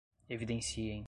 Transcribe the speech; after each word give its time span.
evidenciem 0.29 0.99